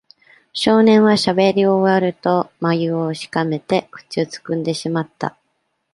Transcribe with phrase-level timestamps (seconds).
[0.53, 5.37] 少年はしゃべり終わると、まゆをしかめて口をつぐんでしまった。